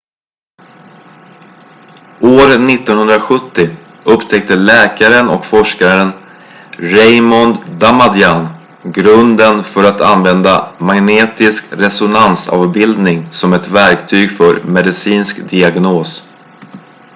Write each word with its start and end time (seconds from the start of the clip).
år 2.21 2.51
1970 2.51 3.69
upptäckte 4.03 4.55
läkaren 4.55 5.29
och 5.29 5.45
forskaren 5.45 6.11
raymond 6.77 7.57
damadian 7.79 8.47
grunden 8.83 9.63
för 9.63 9.83
att 9.83 10.01
använda 10.01 10.71
magnetisk 10.77 11.65
resonansavbildning 11.73 13.27
som 13.31 13.53
ett 13.53 13.67
verktyg 13.69 14.31
för 14.31 14.63
medicinsk 14.63 15.49
diagnos 15.49 16.29